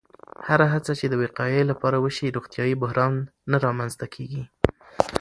[0.47, 3.13] هره هڅه چې د وقایې لپاره وشي، روغتیایي بحران
[3.51, 4.43] نه رامنځته کېږي.